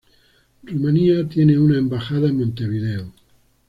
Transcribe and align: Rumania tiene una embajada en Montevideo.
Rumania 0.63 1.29
tiene 1.29 1.59
una 1.59 1.77
embajada 1.77 2.27
en 2.29 2.39
Montevideo. 2.39 3.13